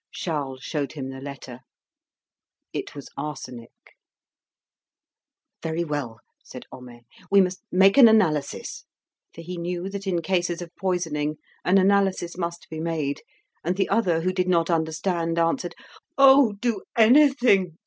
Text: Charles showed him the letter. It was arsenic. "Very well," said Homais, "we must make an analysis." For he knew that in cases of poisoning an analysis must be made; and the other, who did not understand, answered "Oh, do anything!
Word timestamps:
Charles 0.11 0.63
showed 0.63 0.93
him 0.93 1.11
the 1.11 1.21
letter. 1.21 1.59
It 2.73 2.95
was 2.95 3.07
arsenic. 3.15 3.69
"Very 5.61 5.83
well," 5.83 6.21
said 6.43 6.65
Homais, 6.71 7.01
"we 7.29 7.39
must 7.39 7.61
make 7.71 7.99
an 7.99 8.07
analysis." 8.07 8.83
For 9.35 9.41
he 9.41 9.57
knew 9.57 9.89
that 9.91 10.07
in 10.07 10.23
cases 10.23 10.59
of 10.59 10.75
poisoning 10.75 11.35
an 11.63 11.77
analysis 11.77 12.35
must 12.35 12.65
be 12.67 12.79
made; 12.79 13.21
and 13.63 13.77
the 13.77 13.89
other, 13.89 14.21
who 14.21 14.33
did 14.33 14.47
not 14.47 14.71
understand, 14.71 15.37
answered 15.37 15.75
"Oh, 16.17 16.53
do 16.53 16.81
anything! 16.97 17.77